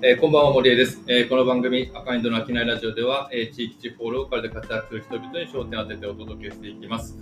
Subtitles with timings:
[0.00, 7.18] えーこんばんは森江です、えーこの番組赤インドの商いラジオでは、えー地域地方ローカルで活躍する人々に焦点を当ててお届けしていきます、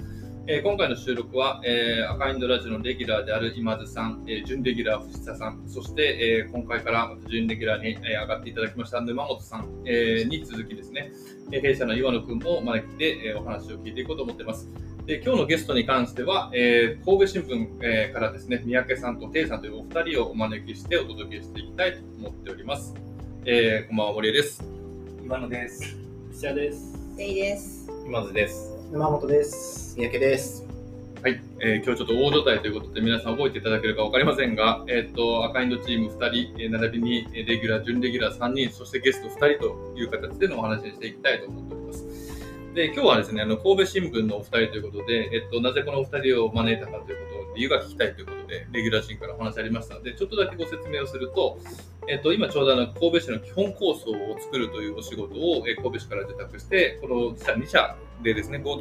[0.46, 11.12] え今回の収録は、えー赤インドラジオのレギュラーである今津さん、え準レギュラー藤田さんそして、え今回からまた準レギュラーに、え上がっていただきました沼本さん、えに続きですね、
[11.52, 14.68] え弊社の岩野くんも招きで、えお話を聞いていこうと思っています。
[15.06, 22.92] で今日のゲストに関しては、えー神戸新聞、えーからですね、三宅さんとテイさんというお二人をお招きしてお届けしていきたいと思っております。
[23.44, 24.64] えーこんばんは、森江です。
[25.22, 25.96] 今野です。
[26.32, 26.98] 石田です。
[27.16, 27.88] デイです。
[28.04, 28.76] 今津です。
[28.90, 29.94] 沼本です。
[29.96, 30.66] 三宅です。
[31.22, 41.75] はい、えー今日ちょっと大所帯ということで皆さん覚えていただけるか分かりませんが、えっ、と、赤インドチーム2人、えー並びにえーレギュラー、準レギュラー3人、そしてゲスト2人という形でのお話にしていきたいと思っております。
[42.76, 51.58] で、今日はですね、あの、神戸新聞のお二人ということで、えっと、なぜこのお二人を招いたかということを、理由が聞きたいということで、レギュラー陣からお話ありましたので、ちょっとだけご説明をすると、
[52.08, 58.80] えっと、今ちょうどあの神戸市の基本構想を作るというお仕事を、えー神戸市から受託して、この社2社でですね、合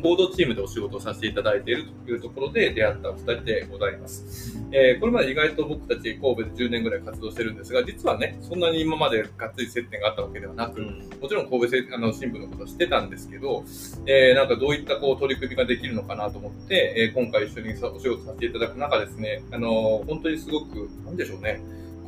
[0.00, 4.58] 合同チームでお仕事をさせていただいているというところで出会ったお二人でございます。
[4.72, 13.62] えーこれまで意外と僕たち神戸で10年ぐらい活動してるんですが、実はね、そんなに今までがっつり接点があったわけではなく、もちろん神戸せあの新聞のことは知ってたんですけど、
[14.06, 21.60] えーなんかどういったこう取り組みができるのかなと思って、えー今回一緒にさお仕事させていただく中ですね、あのー本当にすごく、なんでしょうね、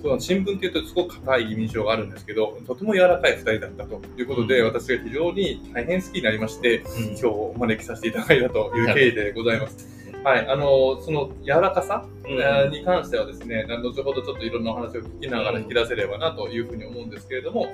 [0.02, 10.05] この新聞っていうとすごく硬い印象があるんですけど、とても柔らかい二人だったということで、うん私が非常に大変好きになりまして、今今日お招きさせていただいたという経緯でございます。
[10.26, 17.68] はい、あのその柔らかさ、えーに関してはですね、後ほどちょっといろんなお話を聞きながら引き出せればなというふうに思うんですけれども、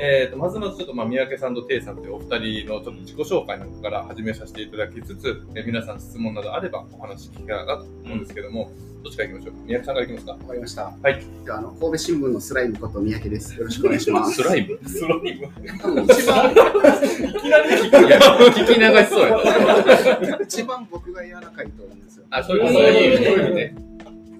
[0.00, 8.72] えー、とまずまずちょっとまあ三宅さんとテイさんというお二人のちょっと自己紹介なんかから始めさせていただきつつ、えー皆さん質問などあればお話聞きたいなと思うんですけども、
[9.04, 9.54] どっちから行きましょう？
[9.54, 9.60] か。
[9.64, 10.32] 三宅さんから行きますか？
[10.32, 10.82] わかりました。
[10.84, 11.22] はい。
[11.44, 13.56] じゃあ、あの神戸新聞のスライムこと三宅です。
[13.56, 14.42] よろしくお願いします。
[14.42, 16.52] ライブスライブ多分一番、
[17.52, 20.38] なり聞くいや聞き流しそうや。
[20.42, 22.24] 一番僕が柔らかいと思うんですよ。
[22.30, 23.74] あ、そういうそういう意味ねそういう意味ね。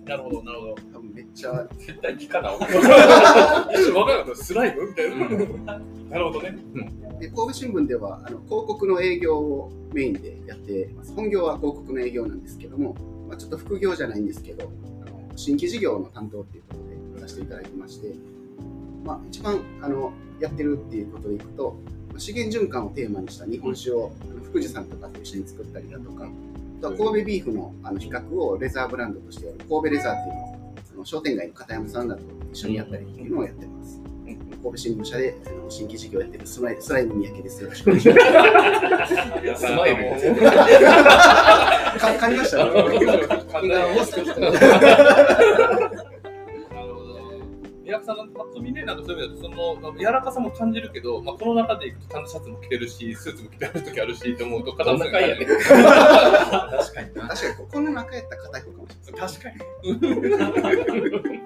[0.04, 0.74] なるほど、なるほど。
[0.92, 2.50] 多分めっちゃ、絶対聞かな。
[2.52, 2.96] 分からな
[3.66, 4.34] かった。
[4.34, 5.10] スライムみたい
[5.64, 5.80] な。
[6.10, 6.56] なるほどね。
[7.20, 11.14] で神戸新聞ではあの広告の営業をメインでやっています。
[11.14, 12.96] 本業は広告の営業なんですけども、
[13.28, 14.70] まあ、ちょっと副業じゃないんですけど、
[15.06, 18.12] あの新規事業の担当っていうことでさせていただいてまして、
[19.04, 24.12] まあ、一番あのやってるっていうことでいくと、まあ資源循環をテーマにした日本酒を
[24.44, 32.22] 福寿さんとかと一緒に作ったりだとか、あとは神戸ビーフのあの比較をレザーブランドとしてやる神戸レザーっていうのをその商店街の片山さんだと
[32.52, 34.00] 一緒にやったりっていうのをやってます。
[34.62, 37.62] 神戸新聞社であの新規事業やってるスライスライム三宅です。
[37.62, 38.14] よろしくお願いしま
[39.56, 39.66] す。
[39.66, 40.14] スマイル。
[41.98, 42.64] か噛みました
[45.96, 46.11] ね。
[48.00, 48.14] 考えも少し。
[48.14, 48.14] なるほど。
[48.14, 49.60] 宮城さんのパッと見ね、なんかそういう意味だと、そ
[49.92, 55.44] の柔らかさも感じるけど、まあ、この中でいくと、ちゃんとシャツも着てるし、スーツも着てる時あるし、と思うと、片付けやね。
[55.44, 55.74] 確
[56.94, 57.28] かにな。
[57.28, 59.20] 確かにここの中やったら硬い方かもしれない。
[59.20, 61.42] 確かに。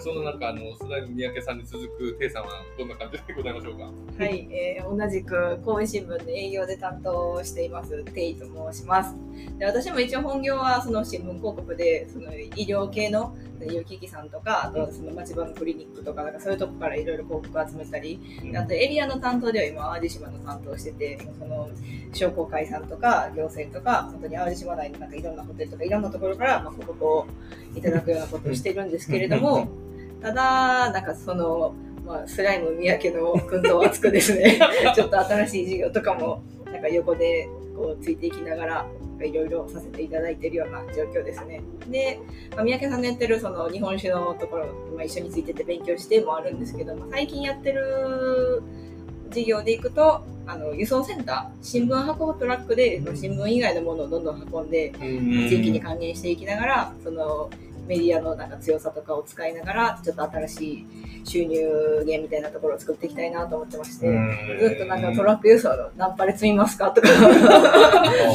[0.00, 3.84] その中、あの、スライム三宅さんに続く、テイさんはどんな感じでございましょうか？
[4.18, 9.14] はい、えー同じく神戸新聞で営業で担当していますテイと申します。
[9.56, 13.36] で私も一応本業はその新聞広告でその医療系の
[13.72, 21.68] 有機器さんとか、あとその町場のクリニックとかなんかそういうとこからいろいろ広告集めたり、であとエリアの担当では今淡路島の担当してて、その
[22.12, 27.26] 商工会さんとか行政とか本当に淡路島内のなんかいろんなホテルとかいろんなところからまあ広告を
[27.76, 29.68] いただくようなことをしてるんですけれども、
[30.20, 34.60] ただなんかそのまあ、スライム三宅の訓導を熱くですね
[34.94, 38.86] ちょっと新しい事業とかもなんか横でこうついていきながら
[39.24, 41.60] いろいろさせていただいているような状況ですね。
[41.90, 42.20] で、
[42.54, 48.62] まあ、三宅さんのやってるその日本酒のところ、まあ、一緒についてて勉強してもあるんですけど、まあ、最近やってる
[49.30, 57.50] 事業でいくとあの輸送センター新聞運ぶトラックで新聞以外のものをどんどん運んで地域に還元していきながらその
[57.86, 60.86] メディアのなんか強さとかを使いながらちょっと新しい
[61.24, 64.06] 収入源みたいなところを作っていきたいなと思ってまして、
[64.60, 67.08] ずっとなんかトラック輸送の何パレ積みますかと か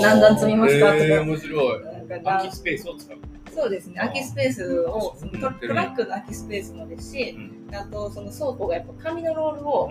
[0.02, 1.84] 何段積みますかとか、えー、面白い。
[2.08, 3.18] なんか空きスペースを使う。
[3.54, 3.96] そうですね。
[3.98, 7.38] 空きスペースをトトラックの空きスペースもですし、
[7.74, 9.90] あとその倉庫がやっぱ紙のロールを、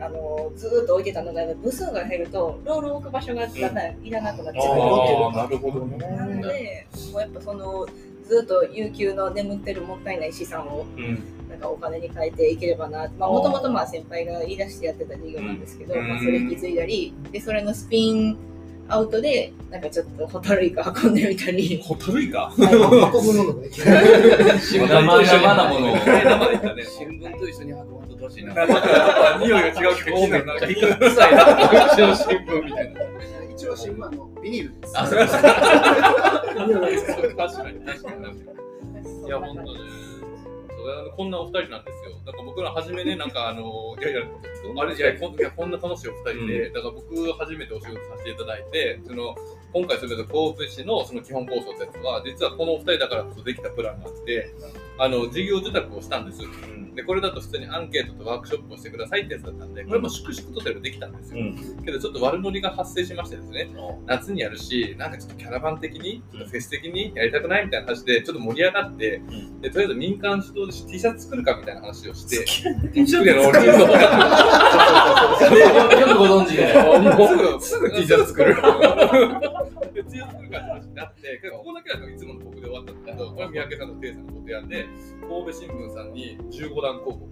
[0.00, 5.98] あのずーっと置いてたのが部数が減るとロールを置く場所がだんだんいらなくなってくるああ、なるほどね。
[5.98, 7.86] なのでもうやっぱその
[8.30, 11.18] ずっと有給の眠ってるもったいない資産をうん。
[11.50, 18.36] なんかお金に変えていければなまあもともとまあ先輩が言い出してやってた事業なんですけど、うんまあ、それ引き継いだりでそれのスピン
[18.88, 22.52] アウトでなんかちょっとホタルイカ運んでみたりホタルイカ？
[22.56, 22.86] 運ぶも
[23.34, 23.86] のができる。
[24.60, 26.04] 新聞と一緒に生なものを生
[26.50, 26.84] でしたね。
[26.84, 28.54] 新聞と一緒に運ばんとほしいな。
[29.40, 29.74] 匂いが違う
[30.04, 30.16] けど。
[30.16, 31.44] 臭いな。
[32.16, 33.00] 新聞みたいな。
[33.60, 34.98] 一応新聞はあのビニールです。
[34.98, 35.42] あ、そうですか。
[36.56, 36.96] 確かに、
[37.36, 39.26] 確かに、確かに。
[39.26, 39.80] いや、本当ね。
[41.14, 42.16] こんなお二人なんですよ。
[42.24, 44.22] だから僕ら初めね、なんかあの、いやいや、
[44.78, 49.36] あれ、いや、こんいやこんな楽しいお二人で、だから僕初めてお仕事させていただいて、その、
[49.74, 54.54] 今回それこそ神戸市のその基本構想ってやつは、実はこのお二人だからこそできたプランがあって、
[54.96, 56.40] あの、事業受託をしたんです。
[57.00, 61.44] で、これだと普通にアンケートとワークショップをしてくださいってやつだったんで、これも粛々とそれができたんですよ。
[61.82, 63.70] けどちょっと悪ノリが発生しましてですね、
[64.06, 69.22] 夏にやるし、なんかちょっとキャラバン的に、ちょっとフェス的にやりたくないみたいな話で、ちょっと盛り上がって、
[69.62, 72.44] でとりあえず民間主導で T シャツ作るかみたいな話をして、
[72.92, 73.86] T シャツでの俺のよ
[76.06, 76.68] くご存知で。
[77.60, 78.54] すぐ T シャツ作る。
[79.94, 84.86] で T シャツ作るかって話になって、けどここだけだといつもの僕で終わったんだけど、これ三宅さんとテイさんのご提案で、
[85.20, 87.30] 神戸新聞さんに15段広告、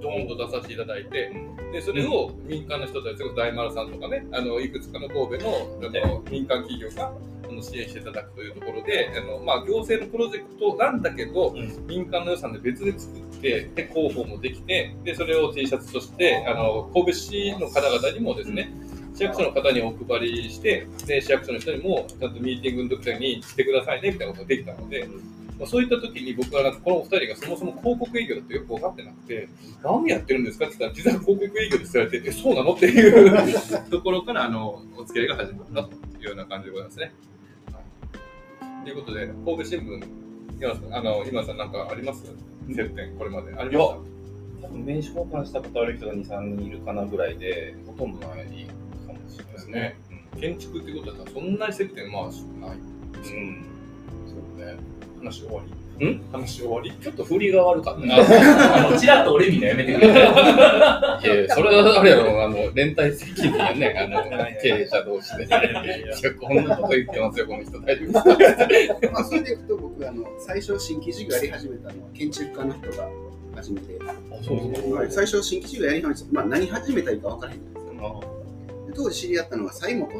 [0.00, 1.32] ドーンと出させていただいて、
[1.72, 7.12] でそれを民間の人たち、大丸さんとかね、あのいくつかの神戸のあの民間企業が
[7.62, 11.54] 支援していただくというところで、あのまあ、行政のプロジェクトなんだけど、
[11.86, 18.72] 民間の予算で別で作って、で広報もできて、でそれを T シャツとして、あの神戸市の方々にもですね、
[19.14, 25.08] 市役所の方にお配りして、で市役所の人にもちゃんとミーティングの時にしてくださいねみたいなことができたので、
[25.58, 29.48] まあ、そういった時に僕はこのお二人がそもそも広告営業だってよく分かってなくて、
[29.84, 33.60] 何やってるんですかって言ったら、実は広告営業ですって言われて、え、そうなのっていう
[33.90, 37.12] ところからあのお付き合いが始まったというような感じでございますね。
[37.72, 40.04] はいということで、神戸新聞、
[40.60, 42.24] 今さん、あの今さんなんかあります？
[42.68, 43.54] 接点、これまで。
[43.54, 43.94] ありました
[44.66, 48.44] 多分名刺交換したことある人が2、3人いるかなぐらいで、ほとんどない
[49.06, 49.96] かもしれないですね。
[50.40, 52.76] 建築ってことだったらそんなに接点まあない。
[52.76, 53.64] うん。
[54.26, 54.76] そうね。
[55.24, 55.62] 話終わ
[55.98, 56.06] り。
[56.06, 56.20] ん？
[56.32, 56.92] 話終わり？
[57.00, 58.06] ちょっと振りが悪かった。
[58.06, 58.16] な。
[58.88, 60.06] あの、ちらっと俺みんなやめてくれ。
[60.06, 64.22] いやいや、 それはあれやろ、あの、連帯責任やね、あの、
[64.60, 65.44] 経営者同士で。
[65.44, 73.08] いや、こんなこと言ってますよ、この人大丈夫ですかまあそれでいくと僕あの最初新規事業やり始めたのは建築家の人が
[73.54, 73.86] 初めて、
[74.42, 74.94] そうそう。
[74.94, 77.60] はい最初新規事業やり始めたまあ何始めたらいいか分からへん
[78.94, 80.10] 時知り合ったのが西本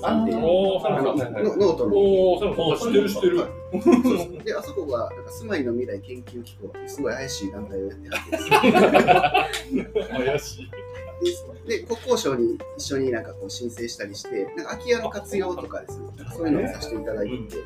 [0.00, 1.30] さんであおー、あのそう。
[1.30, 2.76] ノノートの。
[2.78, 4.44] 知ってる知ってる。
[4.44, 9.50] であそこがなんか住まいの未来研究機構っていうすごい怪しい団体をやってはっ
[9.92, 10.70] て怪しい。
[11.68, 16.06] で国交省に一緒になんかこう申請したりしてなんか空き家の活用とかですね。
[16.34, 17.62] そういうのをさせていただいてて、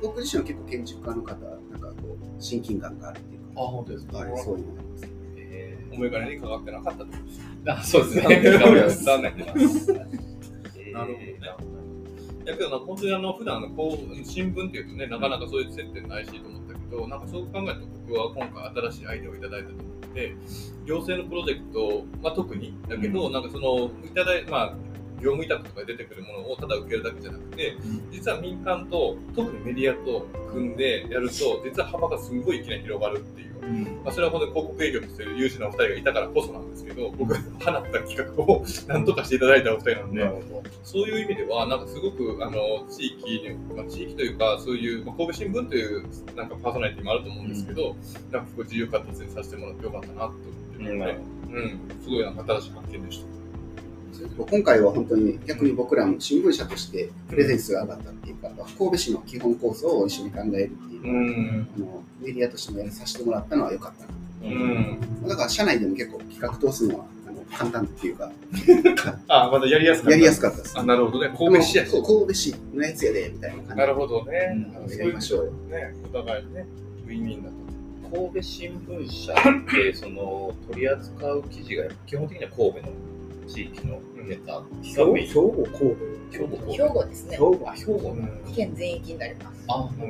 [0.00, 1.94] 僕自身は結構建築家の方なんかこ
[2.38, 4.12] う親近感があるっていうあ、本当ですか。
[4.12, 5.19] か、はい、そういうのがあります
[5.92, 7.40] お眼鏡にかかってなかったってことです。
[7.64, 8.42] ーあ、そうですね。
[9.04, 9.36] 残念。
[10.92, 11.34] なるほどね
[12.44, 20.34] だけどな、本当にあの普段のこう新聞っていうとね、なかなかそういう接点ないしと思ったけど、なんかそう考えると僕は今回新しいアイデアをいただいたと思って、
[20.86, 24.74] 行政のプロジェクト、まあ、特にだけど、なんかそのいただいまあ
[25.20, 27.76] 業務委託とかで出てくるものをただ受けるだけじゃなくて、
[28.10, 33.50] 実は民間と特にメディアと組んでやると、実は幅がすごいいきなり広がるっていう。
[34.02, 40.30] まあ、それは本当に広告営業として優秀なお二人がいたからこそなんですけど、僕が放った企画を 何とかしていただいたお二人なんで。
[40.82, 47.94] そういう意味では、なんかすごくあの地域に、まあ、地域というか、そういう、まあ、神戸新聞というなんかパーソナリティもあると思うんですけど、
[48.32, 50.60] なんかすごい自由活動にさせてもらってよかったなと思って。
[50.84, 53.39] るので、うん、すごいなんか新しい発見でした。
[54.50, 65.28] 今回は本当に逆に僕らも新聞社としてプレゼンスが上がったっていうか、神戸市の基本構想を一緒に考えるっていう、ん、あのメディアとしてもやらさせてもらったのは良かったなうん。
[65.28, 68.32] だから社内でも結構企画通すのはあの簡単っていうか
[69.28, 70.12] あ、まだやりやすかった。
[70.12, 71.34] やりやすかったですあ、なるほどね。
[71.36, 74.66] 神戸市やしそう神戸市のやつやでみたいな感じなるほどね。
[74.86, 76.66] うんやりましょうよね、お互いね、
[77.06, 77.60] ウィンウィンだと。
[78.16, 79.36] 神戸新聞社っ
[79.72, 82.92] て、その、取り扱う記事が基本的には神戸の
[83.52, 84.62] 地域のネタ。
[84.82, 86.00] 兵庫、神戸。
[86.32, 86.88] 兵庫神兵戸。
[86.88, 87.36] 庫ですね。
[87.38, 87.60] 庫。
[87.66, 88.16] あ、兵庫
[88.54, 89.64] 県全域になります。
[89.68, 90.04] あ、う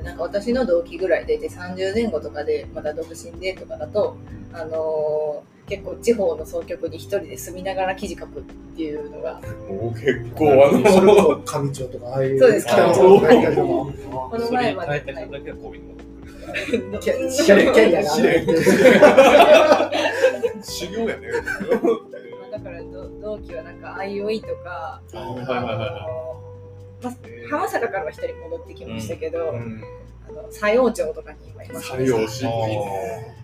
[0.00, 0.04] ん。
[0.04, 4.16] なんか私の同期ぐらいでいて30前後とかでまだ独身でとかだと、
[4.52, 8.42] あのー結構地方の総局に一人で住みながら記事書くっ
[8.76, 12.38] ていうのがもう結構あの、こそ上町とか、ああいう。
[12.38, 13.28] そうです北町とか。
[14.30, 15.00] この前まで
[17.00, 18.10] キャキャリアが
[20.62, 21.28] 修行やね。
[22.52, 26.40] だからど同期はなんか IOE とか、はいはいはいはいあの
[27.02, 27.14] まあ
[27.50, 29.82] 浜坂からは一人戻ってきましたけど、うん。
[30.26, 33.36] あの佐用町とかに今います、採用しいいね。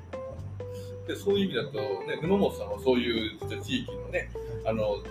[1.07, 4.31] でそういう意味だと、ね、沼本さんはそういう地域のね、
[4.65, 5.09] あのな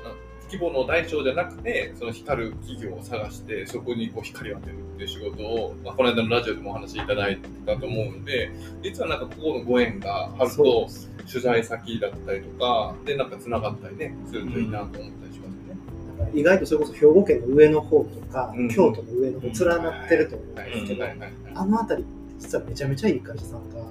[0.52, 8.52] 規模の大小じゃなくて、その光る企業を探して、そこにこう光を当てるっていう仕事を、まあ、この間のラジオでもお話しいただいたと思うんで、
[8.82, 10.90] 実はなんかここのご縁があると、
[11.28, 15.78] 取材先だったりとか、で、なんか繋がったりね、するといいなと思ったりしますよね。
[16.18, 16.28] なん。
[16.28, 18.70] か意外とそれこそ兵庫県の上の方とか、うん。
[18.70, 21.06] 京都の上の方連なってると思うんはいですけど、
[21.54, 22.08] あの辺り
[22.40, 23.82] 実はめちゃめちゃいい会社さんが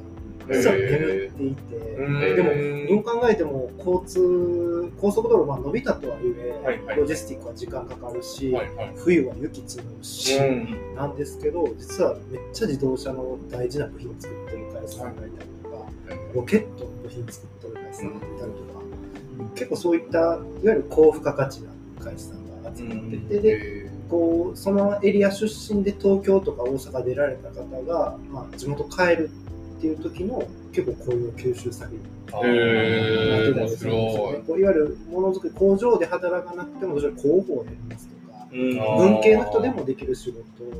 [0.51, 8.55] 実は眠っていて、うんでもどう考えても交通高速道路まあ伸びたとはいえ、ロジスティックは時間かかるし。
[8.97, 10.95] 冬は雪積もるし、うん。
[10.95, 15.87] なんですけど実はめっちゃ自動車の大事な部品を作ってる会社さんがいたりとか、
[16.35, 29.48] ロケットの部品作ってる会社さんがいたりとか、結構そういったいわゆる高付加価値な会社さんが集まっていて、でこうそのエリア出身で東京とか大阪出られた方が、まあ、地元帰るっ
[29.81, 30.43] ていう時の
[30.73, 34.43] 結構こういう吸収先にへーなってたりするんですよね。
[34.47, 40.73] こういわゆるものづくり工場で働かなくても、広報をやりますとか、うん文系の人でもできる仕事み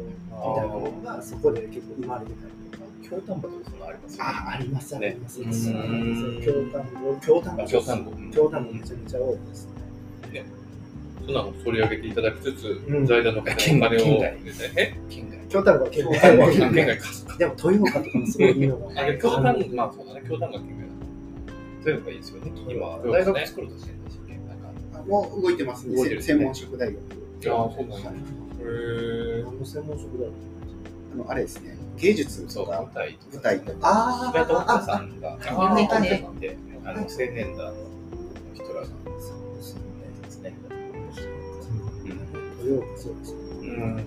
[0.57, 2.85] たいなものがそこで結構生まれてたりとか。
[3.09, 4.27] 京丹波とかそんなのありますよね。
[4.29, 5.41] あありますあねります。
[5.41, 9.78] うん京丹後京丹後京丹後京丹後めちゃめちゃ多いですね。
[11.29, 13.07] そんなの取り上げていただきつつ、うん。
[13.07, 14.39] 財団の方にお県金を県外。
[14.77, 14.97] え？
[15.11, 15.39] 県外。
[15.49, 16.01] 京丹後は外。
[16.73, 16.99] 県外。
[16.99, 17.05] か。
[17.39, 19.01] でも豊岡とかもすごいいいのが。
[19.01, 19.43] あれ京丹
[19.75, 20.23] まあそうだね。
[20.27, 20.79] 京丹が県
[21.85, 22.53] 外いうのがいいですよね。
[22.69, 24.41] 今、大学作ろうとしてるんですよね。
[24.93, 25.97] なんか、もう動いてますね。
[25.97, 26.99] 動いてる専門職大学。
[27.41, 28.11] だああそうなんだ。
[28.11, 28.13] へ
[29.39, 30.33] え何の専門職だろう
[31.15, 31.77] あのあれですね。
[31.99, 33.27] 芸術そう、とか舞台とか。
[33.33, 33.79] 舞台とか。
[33.83, 36.25] あ平田岡さんが、あメカで、
[36.85, 37.75] あの、青年団の
[38.55, 39.38] 人らが、そうですね。
[42.69, 43.39] 豊岡そうですね。
[43.63, 44.05] うん。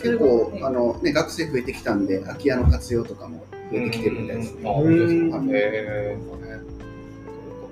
[0.00, 4.68] 結構あの、ね、学生増えてきたんで空き家の活用とかも増えてきてるみたいですね。
[4.68, 5.30] あ、本当ですうん。
[5.32, 5.38] か。
[5.38, 6.18] へえ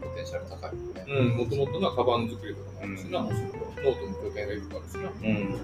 [0.00, 1.04] ポテンシャル高いよね。
[1.08, 5.10] うんもともとのカバン作りとかもあるしな、うんノートの拠点がいっぱいあるしな。
[5.28, 5.58] うん。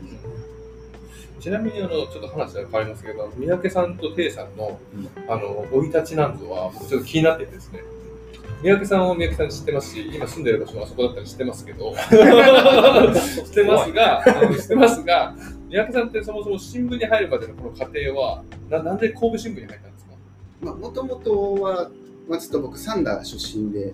[1.40, 5.30] ちなみにあのちょっと話が変わりますけど三宅さんとテイさんのうん。
[5.30, 7.80] あの生い立ちなんぞは僕ちょっと気になっててですね
[8.64, 11.92] 三宅さんは三宅さん知ってますし今住んでる場所があそこだったり知ってますけど。
[12.00, 15.37] 知ってますがあの知ってますが
[15.68, 20.06] 三宅さんってそもそも新聞に入るまでのこの過程はななんで神戸新聞に入ったんです
[20.64, 20.75] か？
[20.75, 21.90] もともとは、
[22.26, 23.92] まあ、ちょっと僕サンダー出身で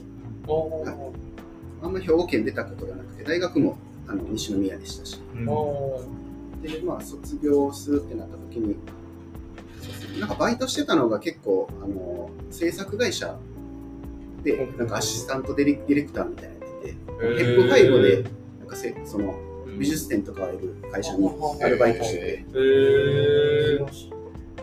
[1.83, 5.21] あんまり兵庫県出たことがなくて大学もあの西宮でしたし。
[5.49, 6.01] お
[6.63, 8.77] でまあ卒業するってなった時に
[10.21, 13.35] なんかバイトしてたのが結構あの制作会社
[14.43, 16.95] でなんかアシスタントディレクターみたいなのやってて
[17.45, 18.31] ヘップファイルで
[18.61, 19.35] なんかせその
[19.79, 21.31] 美術展とかをやる会社に
[21.63, 22.25] アルバイトしてて。
[22.27, 23.79] へえ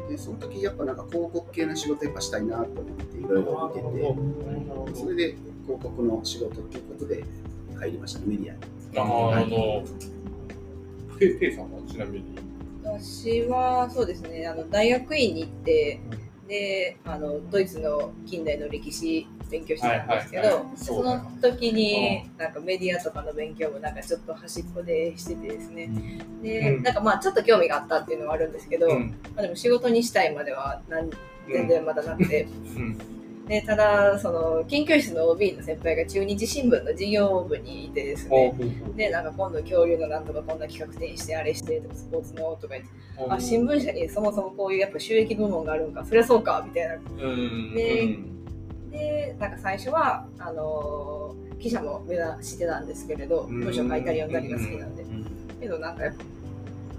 [0.09, 7.25] でその時やっぱなんか広告系の仕事やっぱしたいなと思っていろいろ見ててそれで広告の仕事っていうことで
[7.77, 8.61] 入りましたねメディアに。
[8.97, 9.83] あの
[11.19, 12.25] テイテイさんはちなみに？
[12.85, 15.99] 私はそうですねあの大学院に行って
[16.47, 25.89] であのドイツの近代の歴史勉強してたんですけど、その時になんかメディアとかの勉強もなんかちょっと端っこでしててですね。
[26.41, 26.83] で、うん。
[26.83, 29.15] なんかまあちょっと興味があったっていうのはあるんですけど、うん。
[29.35, 30.81] まあ、でも仕事にしたいまでは
[31.47, 32.97] 全然まだなくて、うん。
[33.47, 38.53] でただその研究室の OB の先輩が中日新聞の事業部にいてですね。
[38.95, 42.89] でなんか今度恐竜のなんとかこんな企画展してあれしてとかスポーツのとか言って
[43.29, 46.95] あ新聞社にそもそもこういうやっぱ収益部門があるんかそりゃそうかみたいな。
[46.95, 47.73] うん。
[47.73, 48.19] で
[48.97, 53.61] でなんか最初はあのー記者も目指してたんですけれどうん。
[53.61, 55.05] 文章書いたり読んだりが好きなんで。
[55.59, 56.23] けどなんかやっぱ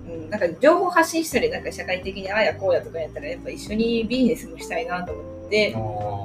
[0.08, 5.76] うん、なんか情報発信したりなんか社会的にああやこうやとかやったらやっぱ一緒にビジネスもしたいなと思って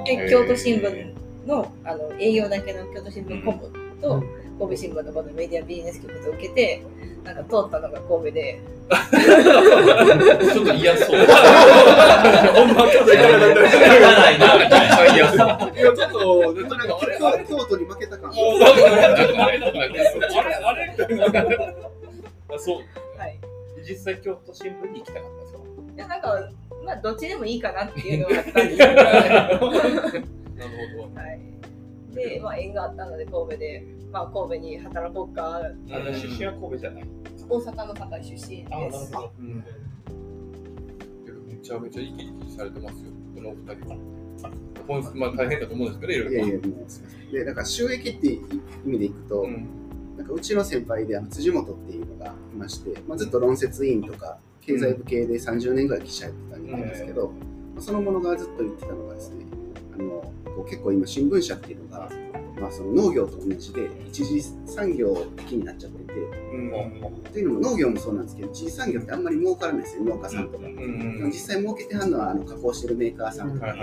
[0.05, 1.13] で京都新聞
[1.45, 3.69] のあの営業だけの京都新聞コム
[4.01, 6.83] と、うん神戸新聞のこのメディアビジネス局と受けて
[7.23, 11.17] なんか通ったのが神戸でちょっと嫌そう。
[11.17, 11.23] ほ
[12.65, 14.93] んま京都行かなかった行かないな、みたいな。
[15.05, 15.31] いや
[15.93, 18.41] ちょっとなんかあれあれ京都に負けた感あれ
[20.55, 20.89] あれ
[22.53, 22.77] あそう
[23.17, 23.39] はい
[23.87, 25.59] 実際、京都新聞に行きたかったんですか
[25.95, 26.49] いやなんか
[26.85, 29.77] まあどっちでもいいかなっていうのがあったんですけど、はなるほど
[32.13, 35.57] い、で、まあ、縁があったので神戸で、まあ、神戸に働こうか。
[35.57, 37.03] あの出身は神戸じゃない。
[37.49, 39.31] 大阪の堺出身あ、なるですほど。
[39.39, 39.65] うん。
[41.47, 43.11] めちゃめちゃ生き生きされてますよ。
[43.35, 43.97] このお二人は。
[44.87, 46.31] 本質まあ大変だと思うんですけどいろいろ。
[46.31, 47.55] いやいや、もうすみません。
[47.55, 49.67] から収益っていう意味でいくと、うん。
[50.15, 57.31] なんかうちの先輩であの辻本っていうのがいまして、まあ、ずっと論説委員とか経済部系で30年ぐらい記者やってたんですけど、
[57.73, 59.45] まあそのものがずっと言ってたのがですね、
[59.95, 62.11] あのこう結構今新聞社っていうのが、
[62.63, 66.13] まはその農業と同じで一次産業的になっちゃってて、
[67.31, 70.03] というのも農業もそうなんですけど一次産業ってあんまり儲からないですよ。
[70.05, 73.75] 農家さんとか、でも実際儲けてはんのはあの加工してるメーカーさんとか、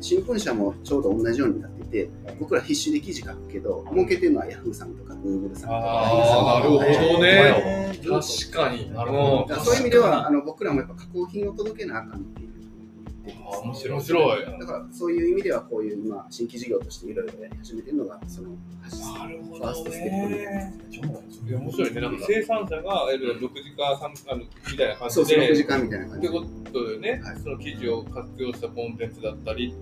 [0.00, 5.76] 新聞社もちょうど同じようになってて僕ら必死で記事書くけど儲けてるのはヤフーさんとかグーグルさんとか。
[5.78, 7.98] ああなるほどね。
[8.02, 9.54] 確かになるほど。
[9.60, 12.47] そういう意味ではあの僕らもやっぱ加工品を届けなあかんっていう
[13.34, 13.92] 面白い。
[13.92, 14.58] 面白い。
[14.60, 22.00] だからそういう意味ではこういう今新規事業としていろいろやり始めてるのがそのなるほファーストステップみたいな面白いね。
[22.00, 29.74] なんか生産者が6時間あのみたいな感そうじで6時間みたいな感じってことでね、はいその記事を活用したコンテンツだったり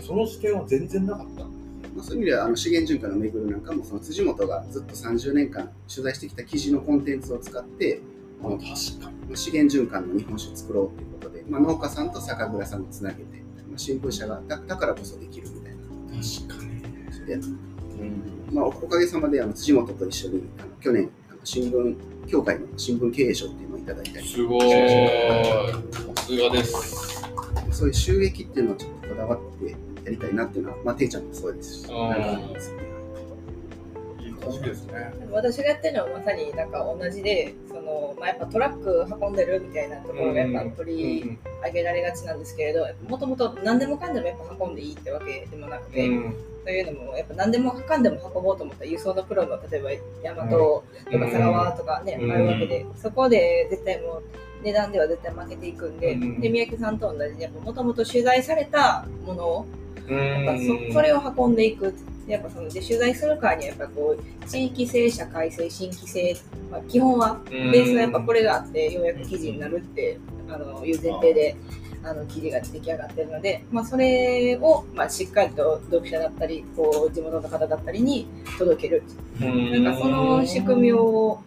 [0.00, 1.44] その視点は全然なかった。
[1.44, 8.00] まあ、そういう意味ではあの資源循環のめぐるなんかもその辻本がずっと30年間取材してきた記事のコンテンツを使って
[8.42, 8.64] あの確
[9.00, 9.14] かに。
[9.36, 11.13] 資源循環の日本酒を作ろうという
[11.48, 13.22] まあ、農家さんと酒蔵さんをつなげて、
[13.68, 15.78] まあ、新聞社がだだからこそできるみたいな。
[16.22, 16.74] 確かに。
[17.26, 17.38] で、
[18.52, 21.96] まあ、おかげさまであの辻本と一緒にあの去年あの新聞
[22.26, 24.26] 協会の新聞経営賞っていうのをいただいたり。
[24.26, 24.60] すごい。
[24.60, 27.22] さすがです。
[27.70, 29.70] そういう収益っていうのをちょっとこだわって
[30.04, 32.86] やりたいなっていうのは、まあ、ていちゃんもそうですし、なんかですねい
[34.62, 35.12] ですね。
[35.30, 46.34] 私がやってるのはまさになんか同じでその、まあ、やっぱトラック運んでるみたいなところがやっぱ取り上げられがちなんですけれどもともと何でもかんでもやっぱ運んでいいってわけでもなくて、うん。
[46.64, 49.90] というのもやっぱ何でもかんでも運ぼうと思ったら輸送のプロの例えば
[50.22, 50.84] 大和と
[51.18, 52.30] か佐川とかね、うん。
[52.32, 52.86] あるわけで。
[52.96, 54.22] そこで絶対もう
[54.62, 56.40] 値段では絶対負けていくんで,、うん。
[56.40, 59.66] で三宅さんと同じでもともと取材されたものを
[60.08, 61.94] やっぱうんそそれを運んでいく
[62.26, 66.36] やっぱそので取材するからにはやっぱこう地域性社会性新規性、
[66.70, 71.56] まあ、基本はベースはやっぱこれがあってようやく記事になるってあのいう前提で
[72.02, 78.26] あの記事が出来上がってるので、まあ、それを、まあ、しっかりと読者だったりこう地元の方だったりに
[78.58, 79.02] 届ける。
[79.40, 81.42] なんかその仕組みを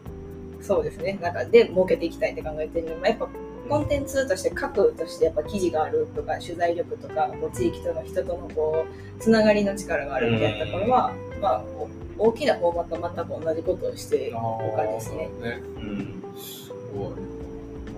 [0.62, 1.20] そうですね。
[1.22, 3.30] なんかで設けていきたいって考えてるのもやっぱ
[3.68, 11.90] コンテンツとして核としてやっぱ記事があるとか取材力とかこう地域との人とのこうつながりの力があるみたいなところは、まあ、お
[12.30, 15.18] 大きなフォーマットと全く同じことをしてる他ですね。
[15.18, 17.14] ねうんすごい面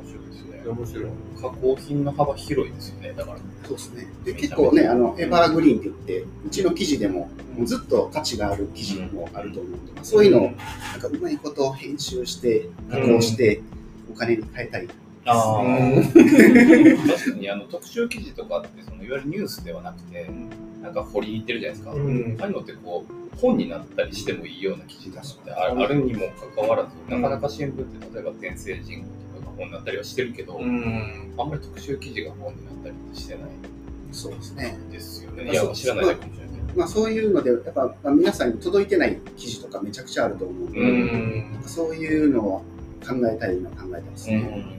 [0.05, 0.61] 白いですね。
[0.67, 3.13] 面白い加工品の幅広いですよね。
[3.13, 3.37] だから。
[3.63, 4.07] そうですね。
[4.25, 10.53] で、結構ね、あの、エバーグリーンって言って、うちの記事でも、もうずっと価値がある記事もあると思うので、そういうのを、なん
[10.99, 13.61] かうまいこと編集して、加工して、
[14.11, 14.89] お金に変えたり。
[15.31, 16.03] あうん
[17.07, 20.29] 確かにあの特集記事とかってそのいわゆるニュースではなくて、
[20.81, 21.93] なんか掘り入ってるじゃないですか。
[21.93, 33.43] うんああいうのってこう本になったりしてもいいような記事だってああるにもかかわらず、なかなか新聞って例えば天聖人とかが本になったりはしてるけど、うんあんまり特集記事が本になったりしてない
[34.11, 34.77] そうですね。
[34.91, 35.45] ですよね。
[35.49, 36.59] あいやそう知らないだけかもしれない。
[36.75, 42.63] まあそういうので、やっぱ、まあ、皆さんに届いてない記事とかめちゃくちゃあると思うので、うんそういうのを
[43.07, 44.78] 考えたいの考えたいですね。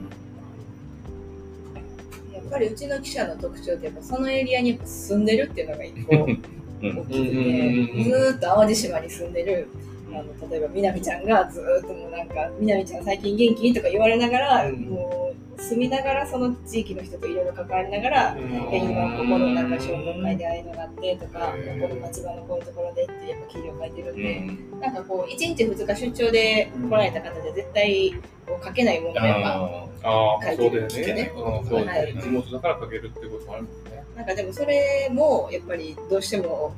[2.51, 9.67] やっぱりうちの記者の特徴ってやっぱそのエリアにやっぱ住んでるっていうのが一個 大きくて、ずーっと淡路島に住んでる。
[10.13, 14.81] あの例えばみなみちゃんがずーっともうなんか「みなみちゃん最近元気?」とか言われながら、うん。
[14.81, 15.20] もう
[15.61, 24.79] 住みながらその地域の人といろいろ関わりながら、え今ここのなんか商工会でああいうのがあってとか、へーここの町場のこういうところでってやっぱ記事を書いてるんうで、ん。
[24.81, 28.13] なんかこう1日2日出張で来られた方で絶対
[28.47, 29.49] こう書けないものがやっぱ。
[29.49, 32.21] あああ、そうだよね。
[32.21, 34.03] 地元だからかけるってこともあるもんね。
[34.15, 36.73] なんかでもそれもやっぱりどうしても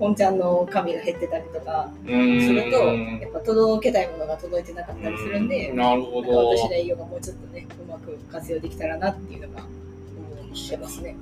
[0.00, 6.48] 本ちゃんの紙が減ってたりとかすするとやっぱ届けたいものが届いてなかったりするんで、なるほど。
[6.56, 11.14] 私の営業がもうちょっとねうまく活用できたらなっていうのが思ってますね。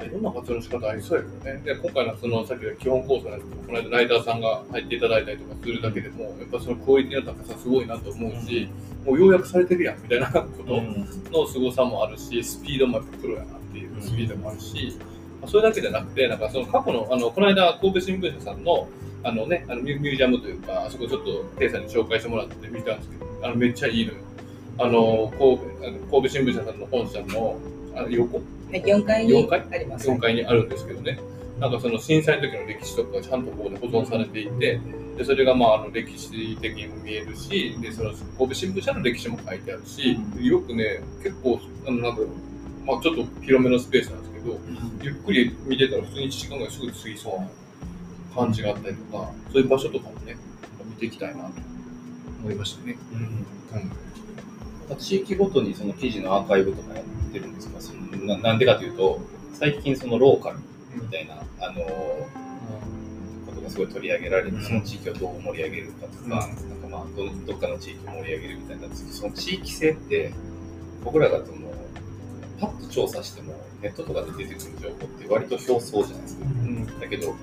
[0.00, 1.62] あいろんな活用の仕方ありそうやけどね。
[1.64, 8.68] で、今回のそのさっきの基本構想なんですけど、この間ライダーさんが入っていただいたりとかするだけでも、やっぱそのクオリティの高さすごいなと思うし、
[9.04, 10.82] もうようやくされてるやんみたいなこと
[11.32, 18.88] の凄さもあるし、スピードもやっぱプロやなっていうスピードもあるし、まあそれだけじゃなくて、なんかその過去の、あの、この間、神戸新聞社さんの、
[19.22, 24.18] あのね、あのミュージアムというか、あそこちょっと、テイさんに紹介してもらって見たんですけど、あの、めっちゃいいのよ。
[24.78, 27.58] あの、神戸、あの神戸新聞社さんの本社の、
[27.94, 28.42] あの横、は
[28.76, 29.64] い、4階に4階？
[29.72, 30.08] あります。
[30.08, 31.18] 4階にあるんですけどね、
[31.58, 34.80] なんかその震災の時の歴史とかがちゃんとここで保存されていて、
[35.16, 42.28] でそれがまああの歴史的にも見えるし、でその神戸新聞社の歴史も書いてあるし、よくね、結構、あのなんだろう、
[42.86, 44.60] まあ、ちょっと広めのスペースなんですけど、
[45.02, 47.48] ゆっくり見てたら普通に1時間ぐらいすぐ過ぎそうな
[48.34, 50.36] 感じがあったりとか、そういう場所とかもね、
[50.84, 51.52] 見ていきたいなと
[52.40, 52.96] 思いましたね。
[54.98, 57.54] 地域ごとにその記事のアーカイブとかやってるん。
[57.54, 58.58] ですかそのななん。
[58.58, 59.20] でかというと
[59.52, 60.58] 最近そのローカル
[60.94, 61.84] みたいな、あの
[63.68, 66.56] がすごい取り上げられて、その地域をどう盛り上げるかとか、なん。
[66.56, 70.32] かまあど、どっかの地域を盛り上げるみたいな、その地域性って、
[71.04, 71.67] 僕らだともう、
[72.60, 76.44] パッと調査しても、ネットとかで出てくる情報って割と表層じゃないですか。
[76.44, 77.34] うん、だけど、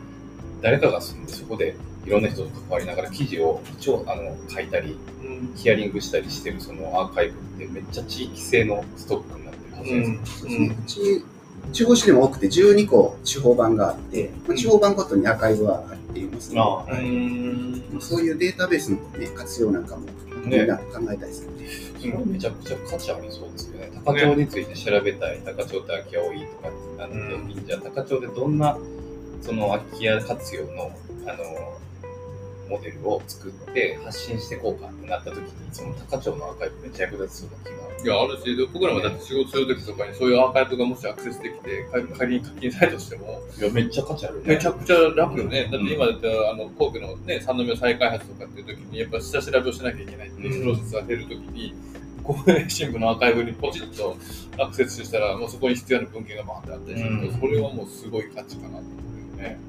[0.62, 1.76] 誰かが住んでそこで
[2.06, 10.46] いろんな人と関わりながら記事を一応あの書いたり、うん、ヒアリングしたりしてるそのアーカイブってめっちゃ地域性のストックになってるはずです。
[10.46, 11.36] うんうん
[11.72, 17.04] 地方紙でも多くて12個地方版があって、まあ、地方版ごとにアーカイブは入っていますので、はい、
[18.00, 20.04] そういうデータベースの、ね、活用なんかも
[20.46, 21.68] みんな考えたいですよね。
[22.26, 23.75] めちゃくちゃ価値ありそうですよね。
[24.06, 28.78] 高町について調べたい、高町って空き家多いとかってなって、じゃあ高町でどんな
[29.42, 30.92] その空き家活用の
[31.28, 31.76] あの
[32.70, 37.86] モデルを作って発信していこうかってなった時に、その高町のアーカイブめっちゃ役立つそうな気が。
[38.04, 41.88] いや、あるし、僕らもだって仕事する時とかにそういうアーカイブがもしアクセスできて、
[42.18, 44.56] 仮に課金されとしても、いや、めっちゃ価値あるね。
[44.56, 45.70] めちゃくちゃ楽よね。
[45.72, 51.76] だって今だって、あの、神戸のね、三宮再開発とかっていう時に、やっぱ下調べをしなきゃいけないっていうプロセスが出る時に、
[52.26, 54.18] 神戸新聞のアーカイブにポチッと
[54.58, 58.88] アクセスしたら、もうそこに必要な文献がバーンってあったりすると、それはもうすごい価値かなと思
[59.36, 59.60] うよね。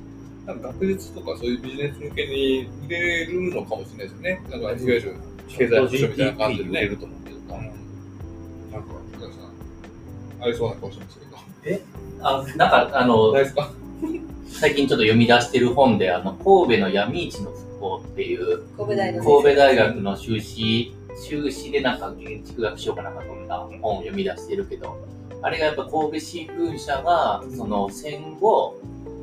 [0.46, 4.42] なんか学術とかそういうビジネス向けに入れるのかもしれないですよね。
[4.48, 5.14] なんかいわゆる
[5.48, 6.80] 経済保障みたいな感じでね。
[6.82, 7.56] ると思うけどな。
[7.56, 11.36] うん、なんか、皆さん、ありそうな顔してますけど。
[11.64, 11.82] え？
[12.22, 13.70] あ、なんか、あの、ですか？
[14.48, 24.96] 最近ちょっと読み出してる本で、あの、神戸の闇市の復興っていう、神戸大学神戸大学の修士、修士でなんか建築学賞かなんか取った本を読み出してるけど、
[25.42, 28.76] あれがやっぱ神戸新聞社が、その戦後、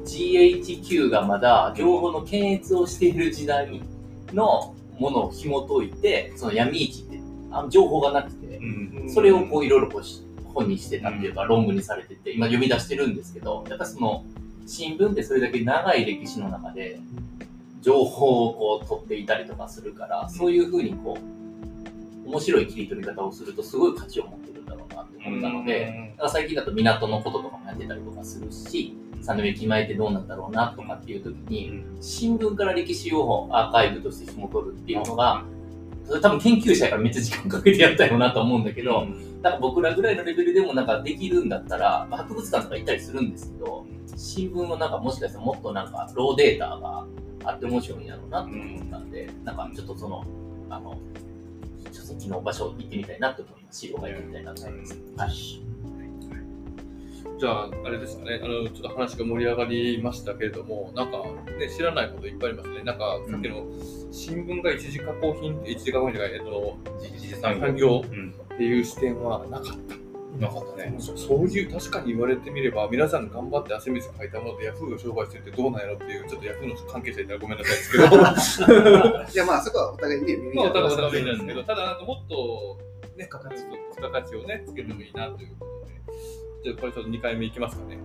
[0.06, 3.82] GHQ がまだ情報の検閲をしている時代
[4.34, 7.20] のものを紐解いて、その闇市って
[7.52, 8.60] あ情報がなくて、
[9.08, 14.26] それをこういろいろこう本にしてたっていうか、論文にされてて、今読み出してるんですけど、やっぱその
[14.66, 17.00] 新聞ってそれだけ長い歴史の中で
[17.82, 21.43] 情報をこう取っていたりとかするから、そういうふうにこう、
[22.26, 35.46] 面白い切り取り方をするとすごい価値を持ってるんだろうなって思ったので、だから最近だと港のこととかもやってたりとかするし、三宮駅前ってどうなんだろうなとかっていう時に、新聞から歴史をアーカイブとして紐取るっていうのが、
[36.06, 39.06] それ多分研究者からめっちゃ時間かけてやったよなと思うんだけど、
[39.42, 47.06] なんか僕らぐらいのレベルでもなんかできるんだったら、まあ、博物館とか行ったりするんですけど、新聞のなんかもしかしたらもっとなんかローデータが
[47.46, 50.24] あって面白いんやろうなと思ったんで、なんかちょっとその、
[50.70, 50.98] あの、
[51.94, 53.80] 書籍の場所行ってみたいなと思います。
[53.82, 55.02] 資料が行ってみたいなと思います。
[55.18, 55.64] はい。
[57.40, 61.24] じゃあ、あれですかね、あの、ちょっと話が盛り上がりましたけれども、なんか、
[61.58, 62.84] ね、知らないこといっぱいありますね。
[62.84, 63.66] なんか、さっきの、
[64.12, 66.78] 新聞が一時加工品、一時加工品じゃない、えっと、
[67.42, 70.03] 産業っていう視点はなかった。
[70.40, 71.16] なかったねそ。
[71.16, 78.06] そういう、確かに言われてみれば、皆さん頑張って汗水かいたものでヤフーを商売してるってどうなんやろっていう、ちょっとヤフーの関係者いたらごめんなさいですけど。
[79.34, 82.78] いや、まあ、そこはお互いにね、まあ、お互いんですけど、ただ、なんかもっと、
[83.16, 85.74] ね、付加価値をね、つけてもいいなということ
[86.64, 87.98] じゃあこれちょっと2回目いきますかね。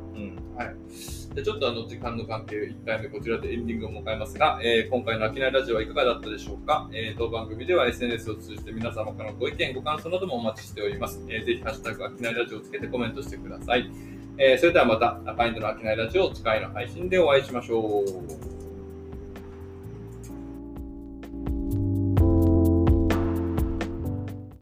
[0.59, 1.35] はい。
[1.35, 11.23] でちょっとあの時間の関係、1回目こちらでエンディングを迎えますが、えー、今回の秋内ラジオはいかがだったでしょうか、えー、当番組では SNS を通じて皆様からのご意見、ご感想などもお待ちしております。
[11.29, 13.89] えー、ぜひ、ハッシュタグ秋内ラジオをつけてコメントしてください。
[14.37, 18.68] えー、それではまた、アカインドの秋内ラジオ次回の配信でお会いしましょう。